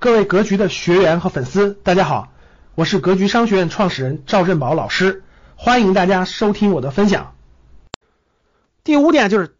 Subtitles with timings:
[0.00, 2.32] 各位格局的学员和粉丝，大家好，
[2.76, 5.24] 我是格局商学院创始人赵振宝老师，
[5.56, 7.34] 欢迎大家收听我的分享。
[8.84, 9.56] 第五点就是，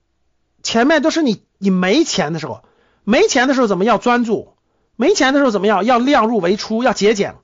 [0.62, 2.62] 前面都是你你没钱的时候，
[3.02, 4.54] 没钱的时候怎么要专注？
[4.94, 5.84] 没钱的时候怎么样？
[5.84, 7.34] 要量入为出，要节俭。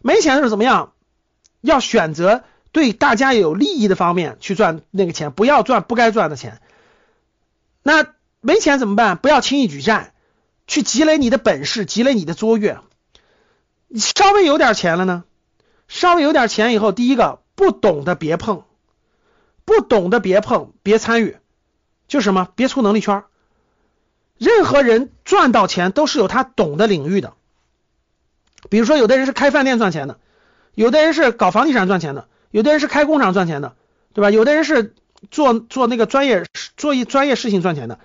[0.00, 0.92] 没钱的时候怎么样？
[1.60, 6.60] 要选择对大家有利益的方面去赚那个钱，不要赚不该赚的钱。
[7.82, 8.06] 那
[8.40, 9.16] 没钱怎么办？
[9.16, 10.12] 不要轻易举债。
[10.66, 12.78] 去积累你的本事，积累你的卓越。
[13.96, 15.24] 稍微有点钱了呢，
[15.88, 18.64] 稍微有点钱以后，第一个不懂的别碰，
[19.64, 21.36] 不懂的别碰，别参与，
[22.08, 23.24] 就什么别出能力圈。
[24.36, 27.34] 任何人赚到钱都是有他懂的领域的。
[28.68, 30.18] 比如说，有的人是开饭店赚钱的，
[30.74, 33.76] 有的人是搞房地产赚钱的，有的人是开工厂赚钱的，
[34.12, 34.30] 对吧？
[34.30, 34.94] 有的人是
[35.30, 36.44] 做做那个专业
[36.76, 38.00] 做一专业事情赚钱的。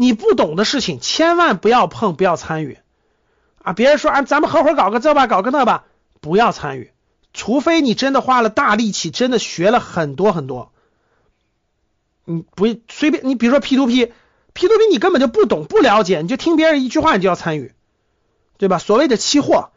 [0.00, 2.78] 你不懂的事情，千万不要碰，不要参与
[3.64, 3.72] 啊！
[3.72, 5.86] 别人说啊，咱们合伙搞个这吧，搞个那吧，
[6.20, 6.92] 不要参与，
[7.32, 10.70] 除非你真的花了大力气，真的学了很多很多。
[12.24, 17.74] 你不随便，你比如说 P to P，P to P 你根本就不懂不了解，你就听别人一句话你就要参与，
[18.56, 18.78] 对吧？
[18.78, 19.72] 所谓的期货，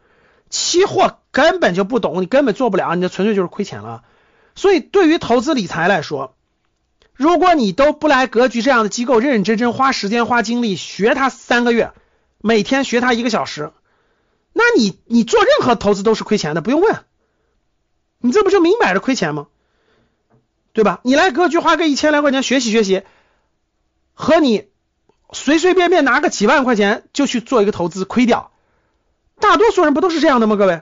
[0.51, 4.03] 期货根本就不懂，你根本做不了，你这纯粹就是亏钱了。
[4.53, 6.35] 所以对于投资理财来说，
[7.21, 11.91] 如果你都不来格局这样的机构，认认真真花时间花精力学它三个月，
[12.39, 13.71] 每天学它一个小时，
[14.53, 17.03] 那你你做任何投资都是亏钱的，不用问，
[18.17, 19.45] 你这不就明摆着亏钱吗？
[20.73, 20.99] 对吧？
[21.03, 23.03] 你来格局花个一千来块钱学习学习，
[24.15, 24.69] 和你
[25.31, 28.51] 随随便便拿个几万块钱就去做一个投资亏掉，
[29.39, 30.55] 大多数人不都是这样的吗？
[30.55, 30.81] 各位，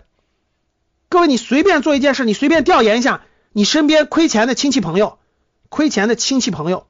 [1.10, 5.19] 各位你随便做一件事，你随便调研一下你身边亏钱的亲戚朋友。
[5.70, 6.88] 亏钱的亲戚朋友，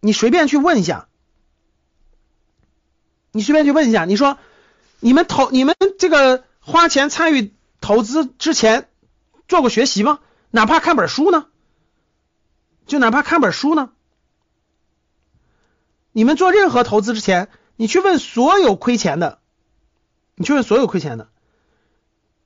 [0.00, 1.08] 你随便去问一下，
[3.32, 4.38] 你随便去问一下，你说
[5.00, 8.88] 你们投你们这个花钱参与投资之前
[9.48, 10.20] 做过学习吗？
[10.50, 11.46] 哪怕看本书呢？
[12.86, 13.90] 就哪怕看本书呢？
[16.12, 19.40] 你们做任何投资之前，你去问所有亏钱的，
[20.36, 21.28] 你去问所有亏钱的，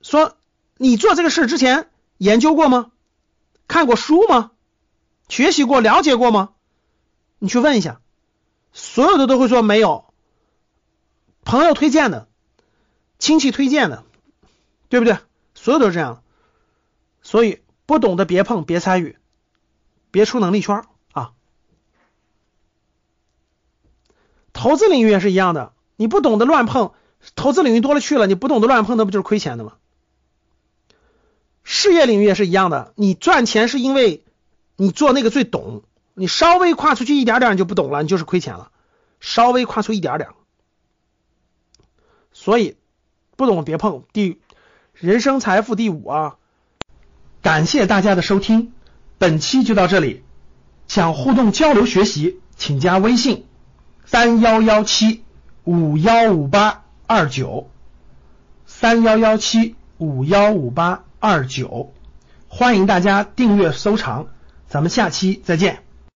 [0.01, 0.39] 说
[0.79, 2.91] 你做这个事之前研究过吗？
[3.67, 4.53] 看过书吗？
[5.29, 6.51] 学习过、了解过吗？
[7.39, 8.01] 你去问一下，
[8.73, 10.07] 所有的都会说没有。
[11.45, 12.29] 朋友推荐的，
[13.19, 14.05] 亲戚推荐的，
[14.89, 15.19] 对不对？
[15.55, 16.23] 所有都是这样。
[17.23, 19.19] 所以不懂的别碰、别参与、
[20.11, 21.33] 别出能力圈啊。
[24.53, 26.93] 投资领域也是一样的，你不懂得乱碰，
[27.37, 29.75] 投资领域多了去了，你不懂得乱碰，那不就是亏钱的吗？
[31.63, 34.25] 事业领域也是一样的，你赚钱是因为。
[34.81, 35.83] 你做那个最懂，
[36.15, 38.71] 你稍微跨出去一点点你就不懂了，你就是亏钱了。
[39.19, 40.31] 稍微跨出一点点，
[42.31, 42.77] 所以
[43.37, 44.05] 不懂别碰。
[44.13, 44.41] 第
[44.95, 46.37] 人生财富第五啊，
[47.43, 48.73] 感谢大家的收听，
[49.19, 50.23] 本期就到这里。
[50.87, 53.47] 想互动交流学习，请加微信
[54.07, 55.25] 三幺幺七
[55.65, 57.69] 五幺五八二九
[58.65, 61.93] 三幺幺七五幺五八二九，
[62.47, 64.29] 欢迎大家订阅收藏。
[64.69, 65.88] 咱们下期再见。